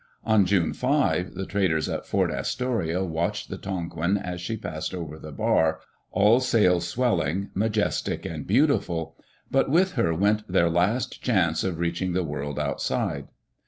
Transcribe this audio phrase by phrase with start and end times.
[0.25, 5.19] On June 5, the traders at Fort Astoria watched the Tonquin as she passed over
[5.19, 5.79] the bar,
[6.11, 9.15] all sails swelling, majestic and beautiful.
[9.51, 13.27] But with her went their last chance of reaching the world outside.